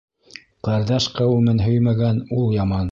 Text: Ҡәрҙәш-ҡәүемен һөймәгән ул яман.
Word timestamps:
Ҡәрҙәш-ҡәүемен 0.67 1.63
һөймәгән 1.67 2.23
ул 2.41 2.53
яман. 2.61 2.79